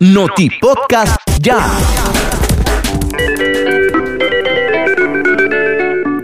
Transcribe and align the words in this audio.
Noti 0.00 0.48
Podcast 0.60 1.18
Ya. 1.42 1.58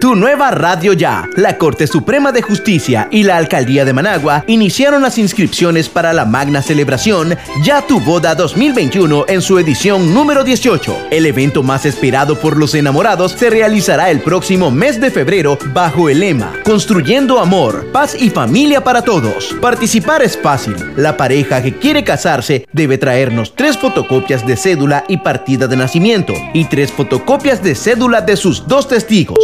Tu 0.05 0.15
nueva 0.15 0.51
radio 0.51 0.93
ya. 0.93 1.27
La 1.35 1.57
Corte 1.57 1.87
Suprema 1.87 2.31
de 2.31 2.43
Justicia 2.43 3.09
y 3.11 3.23
la 3.23 3.39
Alcaldía 3.39 3.87
de 3.87 3.95
Managua 3.95 4.45
iniciaron 4.47 5.01
las 5.01 5.17
inscripciones 5.17 5.89
para 5.89 6.13
la 6.13 6.27
magna 6.27 6.61
celebración 6.61 7.39
Ya 7.63 7.81
tu 7.81 8.01
boda 8.01 8.35
2021 8.35 9.25
en 9.29 9.41
su 9.41 9.59
edición 9.59 10.13
número 10.13 10.45
18. 10.45 11.07
El 11.11 11.25
evento 11.25 11.63
más 11.63 11.87
esperado 11.87 12.39
por 12.39 12.59
los 12.59 12.75
enamorados 12.75 13.33
se 13.33 13.49
realizará 13.49 14.11
el 14.11 14.21
próximo 14.21 14.71
mes 14.71 15.01
de 15.01 15.11
febrero 15.11 15.59
bajo 15.73 16.11
el 16.11 16.21
lema 16.21 16.53
Construyendo 16.65 17.41
amor, 17.41 17.91
paz 17.91 18.15
y 18.15 18.29
familia 18.29 18.85
para 18.85 19.01
todos. 19.01 19.57
Participar 19.63 20.21
es 20.21 20.37
fácil. 20.37 20.77
La 20.97 21.17
pareja 21.17 21.63
que 21.63 21.79
quiere 21.79 22.05
casarse 22.05 22.69
debe 22.75 22.99
traernos 22.99 23.55
tres 23.57 23.79
fotocopias 23.79 24.47
de 24.47 24.59
cédula 24.59 25.07
y 25.09 25.17
partida 25.17 25.67
de 25.67 25.79
nacimiento 25.79 26.35
y 26.53 26.67
tres 26.67 26.93
fotocopias 26.93 27.63
de 27.63 27.75
cédula 27.75 28.21
de 28.21 28.37
sus 28.37 28.69
dos 28.69 28.87
testigos 28.87 29.39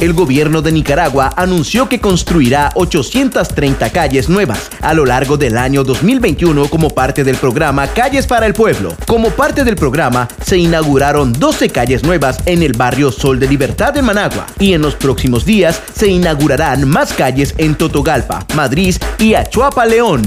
el 0.00 0.12
gobierno 0.12 0.62
de 0.62 0.72
Nicaragua 0.72 1.32
anunció 1.36 1.88
que 1.88 2.00
construirá 2.00 2.70
830 2.74 3.90
calles 3.90 4.28
nuevas 4.28 4.70
a 4.80 4.94
lo 4.94 5.04
largo 5.04 5.36
del 5.36 5.56
año 5.58 5.84
2021 5.84 6.68
como 6.68 6.90
parte 6.90 7.24
del 7.24 7.36
programa 7.36 7.86
Calles 7.88 8.26
para 8.26 8.46
el 8.46 8.54
Pueblo. 8.54 8.94
Como 9.06 9.30
parte 9.30 9.64
del 9.64 9.76
programa, 9.76 10.28
se 10.44 10.58
inauguraron 10.58 11.32
12 11.32 11.70
calles 11.70 12.02
nuevas 12.02 12.38
en 12.46 12.62
el 12.62 12.72
barrio 12.72 13.10
Sol 13.10 13.40
de 13.40 13.48
Libertad 13.48 13.92
de 13.92 14.02
Managua 14.02 14.46
y 14.58 14.72
en 14.72 14.82
los 14.82 14.94
próximos 14.94 15.44
días 15.44 15.80
se 15.94 16.08
inaugurarán 16.08 16.88
más 16.88 17.12
calles 17.12 17.54
en 17.58 17.74
Totogalpa, 17.74 18.46
Madrid 18.54 18.96
y 19.18 19.34
Achuapa, 19.34 19.86
León. 19.86 20.22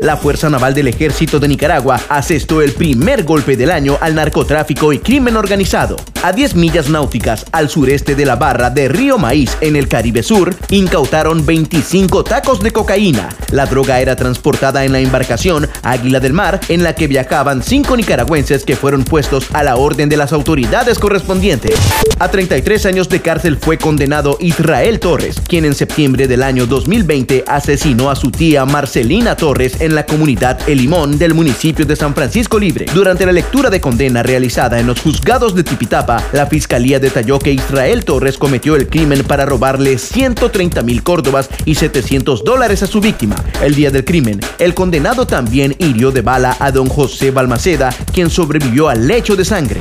La 0.00 0.16
Fuerza 0.16 0.48
Naval 0.48 0.72
del 0.72 0.88
Ejército 0.88 1.38
de 1.38 1.46
Nicaragua 1.46 2.00
asestó 2.08 2.62
el 2.62 2.72
primer 2.72 3.24
golpe 3.24 3.56
del 3.56 3.70
año 3.70 3.98
al 4.00 4.14
narcotráfico 4.14 4.94
y 4.94 4.98
crimen 4.98 5.36
organizado. 5.36 5.96
A 6.22 6.32
10 6.32 6.54
millas 6.54 6.88
náuticas 6.88 7.46
al 7.52 7.68
sureste 7.68 8.14
de 8.14 8.24
la 8.24 8.36
barra 8.36 8.70
de 8.70 8.88
Río 8.88 9.18
Maíz, 9.18 9.56
en 9.60 9.76
el 9.76 9.88
Caribe 9.88 10.22
Sur, 10.22 10.54
incautaron 10.70 11.44
25 11.44 12.24
tacos 12.24 12.60
de 12.60 12.72
cocaína. 12.72 13.28
La 13.52 13.66
droga 13.66 14.00
era 14.00 14.16
transportada 14.16 14.84
en 14.84 14.92
la 14.92 15.00
embarcación 15.00 15.68
Águila 15.82 16.20
del 16.20 16.32
Mar, 16.32 16.60
en 16.68 16.82
la 16.82 16.94
que 16.94 17.06
viajaban 17.06 17.62
cinco 17.62 17.96
nicaragüenses 17.96 18.64
que 18.64 18.76
fueron 18.76 19.04
puestos 19.04 19.48
a 19.52 19.62
la 19.62 19.76
orden 19.76 20.08
de 20.08 20.16
las 20.16 20.32
autoridades 20.32 20.98
correspondientes. 20.98 21.74
A 22.18 22.30
33 22.30 22.86
años 22.86 23.08
de 23.08 23.20
cárcel 23.20 23.56
fue 23.58 23.78
condenado 23.78 24.36
Israel 24.40 25.00
Torres, 25.00 25.40
quien 25.46 25.64
en 25.64 25.74
septiembre 25.74 26.26
del 26.28 26.42
año 26.42 26.66
2020 26.66 27.44
asesinó 27.46 28.10
a 28.10 28.16
su 28.16 28.30
tía 28.30 28.64
Marcelina 28.66 29.36
Torres 29.36 29.69
en 29.78 29.94
la 29.94 30.06
comunidad 30.06 30.58
El 30.68 30.78
Limón 30.78 31.18
del 31.18 31.34
municipio 31.34 31.84
de 31.84 31.96
San 31.96 32.14
Francisco 32.14 32.58
Libre. 32.58 32.86
Durante 32.92 33.26
la 33.26 33.32
lectura 33.32 33.70
de 33.70 33.80
condena 33.80 34.22
realizada 34.22 34.80
en 34.80 34.86
los 34.86 35.00
juzgados 35.00 35.54
de 35.54 35.62
Tipitapa, 35.62 36.22
la 36.32 36.46
fiscalía 36.46 36.98
detalló 36.98 37.38
que 37.38 37.52
Israel 37.52 38.04
Torres 38.04 38.38
cometió 38.38 38.76
el 38.76 38.88
crimen 38.88 39.22
para 39.24 39.46
robarle 39.46 39.98
130 39.98 40.82
mil 40.82 41.02
córdobas 41.02 41.48
y 41.64 41.74
700 41.74 42.44
dólares 42.44 42.82
a 42.82 42.86
su 42.86 43.00
víctima. 43.00 43.36
El 43.62 43.74
día 43.74 43.90
del 43.90 44.04
crimen, 44.04 44.40
el 44.58 44.74
condenado 44.74 45.26
también 45.26 45.76
hirió 45.78 46.10
de 46.10 46.22
bala 46.22 46.56
a 46.58 46.72
don 46.72 46.88
José 46.88 47.30
Balmaceda, 47.30 47.94
quien 48.12 48.30
sobrevivió 48.30 48.88
al 48.88 49.06
lecho 49.06 49.36
de 49.36 49.44
sangre. 49.44 49.80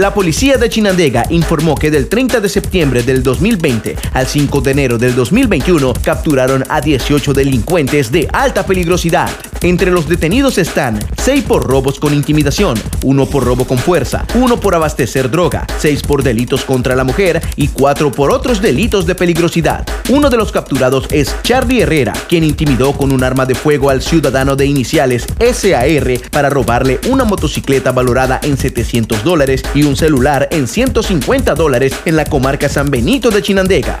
La 0.00 0.14
policía 0.14 0.56
de 0.56 0.70
Chinandega 0.70 1.26
informó 1.28 1.74
que 1.74 1.90
del 1.90 2.08
30 2.08 2.40
de 2.40 2.48
septiembre 2.48 3.02
del 3.02 3.22
2020 3.22 3.96
al 4.14 4.26
5 4.26 4.62
de 4.62 4.70
enero 4.70 4.96
del 4.96 5.14
2021 5.14 5.92
capturaron 6.02 6.64
a 6.70 6.80
18 6.80 7.34
delincuentes 7.34 8.10
de 8.10 8.26
alta 8.32 8.64
peligrosidad. 8.64 9.28
Entre 9.62 9.90
los 9.90 10.08
detenidos 10.08 10.56
están 10.56 10.98
6 11.22 11.44
por 11.44 11.64
robos 11.64 12.00
con 12.00 12.14
intimidación, 12.14 12.80
1 13.02 13.26
por 13.26 13.44
robo 13.44 13.66
con 13.66 13.76
fuerza, 13.76 14.24
1 14.34 14.58
por 14.58 14.74
abastecer 14.74 15.30
droga, 15.30 15.66
6 15.78 16.02
por 16.02 16.22
delitos 16.22 16.64
contra 16.64 16.96
la 16.96 17.04
mujer 17.04 17.42
y 17.56 17.68
4 17.68 18.10
por 18.10 18.30
otros 18.30 18.62
delitos 18.62 19.04
de 19.04 19.14
peligrosidad. 19.14 19.86
Uno 20.08 20.30
de 20.30 20.38
los 20.38 20.50
capturados 20.50 21.06
es 21.10 21.34
Charlie 21.42 21.82
Herrera, 21.82 22.14
quien 22.28 22.42
intimidó 22.42 22.94
con 22.94 23.12
un 23.12 23.22
arma 23.22 23.44
de 23.44 23.54
fuego 23.54 23.90
al 23.90 24.00
ciudadano 24.00 24.56
de 24.56 24.64
iniciales 24.64 25.26
SAR 25.38 26.20
para 26.30 26.48
robarle 26.48 26.98
una 27.10 27.24
motocicleta 27.24 27.92
valorada 27.92 28.40
en 28.42 28.56
700 28.56 29.22
dólares 29.22 29.62
y 29.74 29.82
un 29.82 29.94
celular 29.94 30.48
en 30.52 30.66
150 30.66 31.54
dólares 31.54 31.92
en 32.06 32.16
la 32.16 32.24
comarca 32.24 32.70
San 32.70 32.90
Benito 32.90 33.28
de 33.28 33.42
Chinandega. 33.42 33.98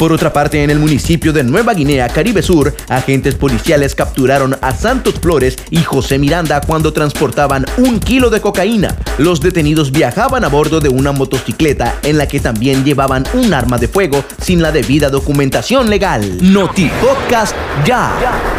Por 0.00 0.14
otra 0.14 0.32
parte, 0.32 0.64
en 0.64 0.70
el 0.70 0.78
municipio 0.78 1.30
de 1.30 1.44
Nueva 1.44 1.74
Guinea, 1.74 2.08
Caribe 2.08 2.40
Sur, 2.40 2.74
agentes 2.88 3.34
policiales 3.34 3.94
capturaron 3.94 4.56
a 4.62 4.74
Santos 4.74 5.16
Flores 5.20 5.58
y 5.68 5.82
José 5.82 6.18
Miranda 6.18 6.62
cuando 6.62 6.94
transportaban 6.94 7.66
un 7.76 8.00
kilo 8.00 8.30
de 8.30 8.40
cocaína. 8.40 8.96
Los 9.18 9.42
detenidos 9.42 9.92
viajaban 9.92 10.42
a 10.42 10.48
bordo 10.48 10.80
de 10.80 10.88
una 10.88 11.12
motocicleta 11.12 11.98
en 12.02 12.16
la 12.16 12.26
que 12.26 12.40
también 12.40 12.82
llevaban 12.82 13.24
un 13.34 13.52
arma 13.52 13.76
de 13.76 13.88
fuego 13.88 14.24
sin 14.40 14.62
la 14.62 14.72
debida 14.72 15.10
documentación 15.10 15.90
legal. 15.90 16.38
Noti 16.40 16.90
Podcast 17.02 17.54
ya. 17.84 18.58